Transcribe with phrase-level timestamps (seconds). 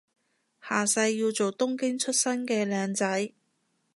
[0.67, 3.33] 下世要做東京出身嘅靚仔